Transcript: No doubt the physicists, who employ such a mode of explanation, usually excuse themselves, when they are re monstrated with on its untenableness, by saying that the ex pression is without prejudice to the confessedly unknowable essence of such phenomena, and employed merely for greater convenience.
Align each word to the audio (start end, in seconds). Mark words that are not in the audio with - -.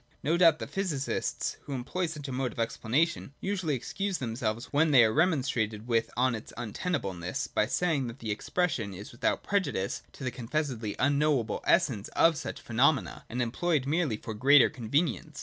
No 0.23 0.35
doubt 0.35 0.57
the 0.57 0.65
physicists, 0.65 1.57
who 1.65 1.73
employ 1.73 2.07
such 2.07 2.27
a 2.27 2.31
mode 2.31 2.51
of 2.53 2.59
explanation, 2.59 3.35
usually 3.39 3.75
excuse 3.75 4.17
themselves, 4.17 4.65
when 4.73 4.89
they 4.89 5.03
are 5.03 5.13
re 5.13 5.25
monstrated 5.27 5.85
with 5.85 6.09
on 6.17 6.33
its 6.33 6.51
untenableness, 6.57 7.45
by 7.45 7.67
saying 7.67 8.07
that 8.07 8.17
the 8.17 8.31
ex 8.31 8.49
pression 8.49 8.95
is 8.95 9.11
without 9.11 9.43
prejudice 9.43 10.01
to 10.13 10.23
the 10.23 10.31
confessedly 10.31 10.95
unknowable 10.97 11.61
essence 11.67 12.07
of 12.15 12.35
such 12.35 12.59
phenomena, 12.61 13.25
and 13.29 13.43
employed 13.43 13.85
merely 13.85 14.17
for 14.17 14.33
greater 14.33 14.71
convenience. 14.71 15.39